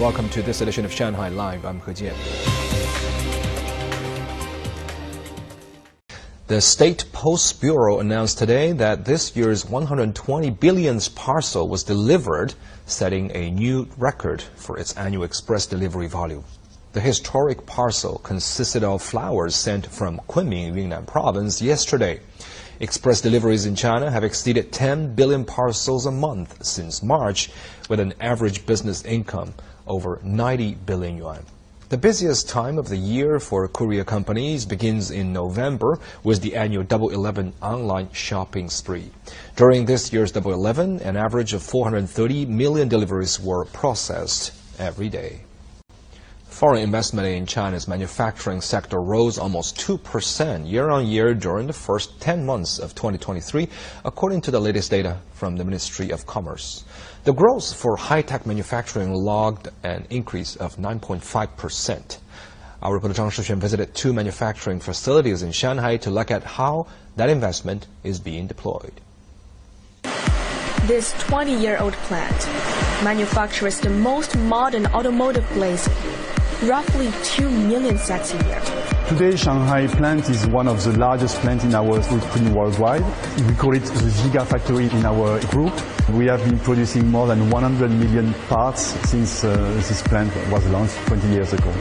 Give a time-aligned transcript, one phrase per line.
[0.00, 1.66] Welcome to this edition of Shanghai Live.
[1.66, 2.16] I'm He Jian.
[6.46, 12.54] The State Post Bureau announced today that this year's 120 billionth parcel was delivered,
[12.86, 16.44] setting a new record for its annual express delivery volume.
[16.94, 22.20] The historic parcel consisted of flowers sent from Kunming, Yunnan province yesterday.
[22.82, 27.50] Express deliveries in China have exceeded 10 billion parcels a month since March,
[27.90, 29.52] with an average business income
[29.86, 31.44] over 90 billion yuan.
[31.90, 36.82] The busiest time of the year for courier companies begins in November with the annual
[36.82, 39.10] Double 11 online shopping spree.
[39.56, 45.40] During this year's Double 11, an average of 430 million deliveries were processed every day.
[46.60, 52.20] Foreign investment in China's manufacturing sector rose almost 2% year on year during the first
[52.20, 53.66] 10 months of 2023,
[54.04, 56.84] according to the latest data from the Ministry of Commerce.
[57.24, 62.18] The growth for high-tech manufacturing logged an increase of 9.5%.
[62.82, 67.30] Our reporter Zhang Shuxuan visited two manufacturing facilities in Shanghai to look at how that
[67.30, 69.00] investment is being deployed.
[70.82, 72.46] This 20-year-old plant
[73.02, 76.19] manufactures the most modern automotive glazing
[76.62, 78.60] roughly 2 million sets a year.
[79.08, 83.02] Today, Shanghai plant is one of the largest plants in our footprint worldwide.
[83.48, 85.72] We call it the Giga Factory in our group.
[86.10, 89.56] We have been producing more than 100 million parts since uh,
[89.88, 91.72] this plant was launched 20 years ago.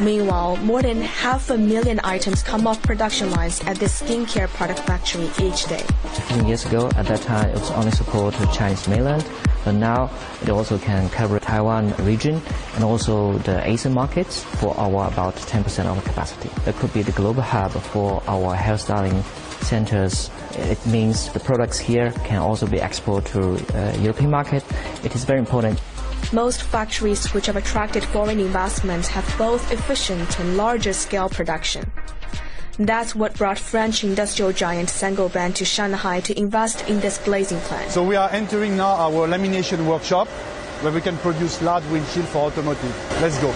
[0.00, 4.80] Meanwhile, more than half a million items come off production lines at this skincare product
[4.80, 5.84] factory each day.
[6.14, 9.28] 15 years ago, at that time, it was only support to Chinese mainland,
[9.62, 12.40] but now it also can cover Taiwan region
[12.76, 16.48] and also the Asian markets for our about 10% of our capacity.
[16.64, 19.22] That could be the global hub for our hairstyling
[19.64, 20.30] centers.
[20.52, 24.64] It means the products here can also be exported to uh, European market.
[25.04, 25.78] It is very important
[26.32, 31.90] most factories which have attracted foreign investment have both efficient and larger scale production.
[32.78, 37.90] That's what brought French industrial giant Saint-Gobain to Shanghai to invest in this glazing plant.
[37.90, 40.28] So we are entering now our lamination workshop
[40.82, 43.20] where we can produce large windshield for automotive.
[43.20, 43.52] Let's go.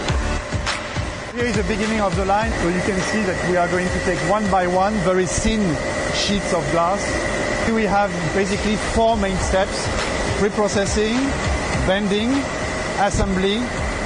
[1.33, 3.87] Here is the beginning of the line, so you can see that we are going
[3.87, 5.59] to take one by one very thin
[6.13, 7.03] sheets of glass.
[7.65, 9.87] Here we have basically four main steps,
[10.39, 11.17] pre-processing,
[11.87, 12.29] bending,
[12.99, 13.57] assembly,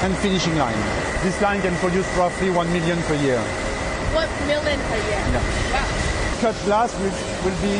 [0.01, 0.77] and finishing line.
[1.21, 3.39] This line can produce roughly 1 million per year.
[3.39, 5.21] 1 million per year?
[5.29, 5.43] Yeah.
[5.73, 6.41] Wow.
[6.41, 7.11] Cut glass will,
[7.43, 7.77] will be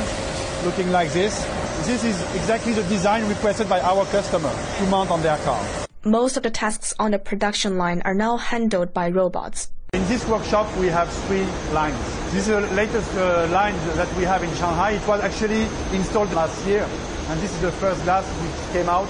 [0.65, 1.45] looking like this.
[1.87, 5.63] This is exactly the design requested by our customer to mount on their car.
[6.03, 9.69] Most of the tasks on the production line are now handled by robots.
[9.93, 11.97] In this workshop, we have three lines.
[12.31, 14.91] This is the latest uh, line that we have in Shanghai.
[14.91, 16.87] It was actually installed last year,
[17.29, 19.09] and this is the first glass which came out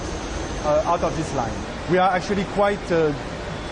[0.64, 1.52] uh, out of this line.
[1.90, 3.12] We are actually quite uh,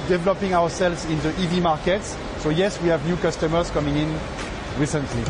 [0.08, 2.16] developing ourselves in the EV markets.
[2.38, 4.12] So yes, we have new customers coming in
[4.76, 5.22] recently.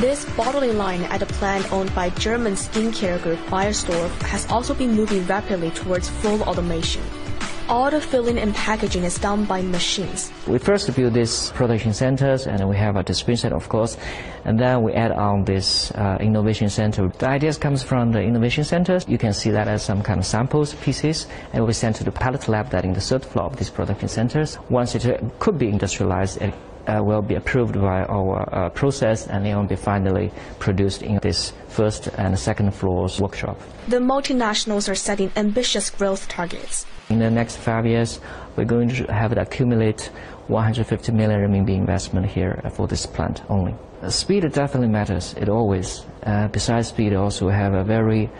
[0.00, 4.92] This bottling line at a plant owned by German skincare group Beiersdorf has also been
[4.92, 7.02] moving rapidly towards full automation
[7.68, 10.32] all the filling and packaging is done by machines.
[10.46, 13.96] We first build these production centers and we have a distribution of course,
[14.44, 17.08] and then we add on this uh, innovation center.
[17.08, 19.06] The ideas comes from the innovation centers.
[19.08, 22.12] You can see that as some kind of samples, pieces, and we send to the
[22.12, 24.58] pilot lab that in the third floor of these production centers.
[24.70, 26.54] Once it uh, could be industrialized, it
[26.86, 31.18] uh, will be approved by our uh, process and it will be finally produced in
[31.22, 33.60] this first and second floors workshop.
[33.88, 36.86] The multinationals are setting ambitious growth targets.
[37.10, 38.20] In the next five years,
[38.56, 40.10] we're going to have to accumulate
[40.48, 43.74] 150 million RMB investment here for this plant only.
[44.08, 45.34] Speed definitely matters.
[45.34, 46.04] It always.
[46.22, 48.30] Uh, besides speed, also have a very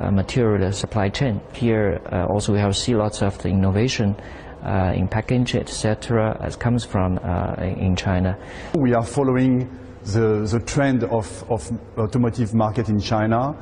[0.00, 1.40] uh, material supply chain.
[1.52, 4.14] Here uh, also we have see lots of the innovation
[4.62, 6.36] uh, in packaging, etc.
[6.40, 8.38] as comes from uh, in China.
[8.74, 9.68] We are following
[10.04, 13.56] the, the trend of, of automotive market in China.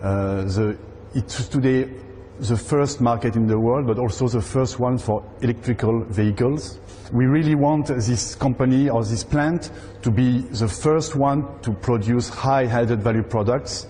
[0.00, 0.78] Uh, the,
[1.14, 1.88] it's today
[2.40, 6.78] the first market in the world, but also the first one for electrical vehicles.
[7.12, 9.70] We really want this company or this plant
[10.02, 13.86] to be the first one to produce high added value products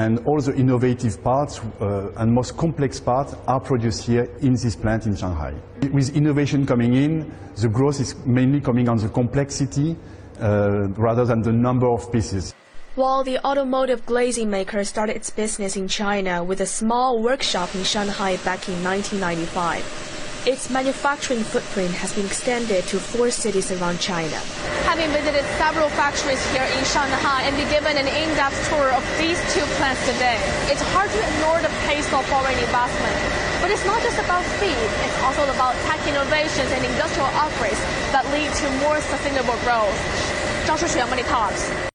[0.00, 4.74] and all the innovative parts uh, and most complex parts are produced here in this
[4.74, 5.52] plant in Shanghai.
[5.92, 9.94] With innovation coming in, the growth is mainly coming on the complexity
[10.40, 12.54] uh, rather than the number of pieces.
[12.94, 17.84] While the automotive glazing maker started its business in China with a small workshop in
[17.84, 24.37] Shanghai back in 1995, its manufacturing footprint has been extended to four cities around China.
[24.85, 29.41] Having visited several factories here in Shanghai and be given an in-depth tour of these
[29.53, 30.37] two plants today,
[30.69, 33.17] it's hard to ignore the pace of foreign investment.
[33.59, 37.81] But it's not just about speed, it's also about tech innovations and industrial upgrades
[38.13, 39.97] that lead to more sustainable growth.
[40.65, 41.88] 张世学 Money Talks.